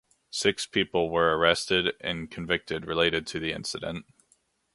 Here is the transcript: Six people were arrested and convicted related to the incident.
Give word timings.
Six 0.31 0.65
people 0.65 1.11
were 1.11 1.37
arrested 1.37 1.93
and 2.01 2.31
convicted 2.31 2.87
related 2.87 3.27
to 3.27 3.39
the 3.39 3.51
incident. 3.51 4.07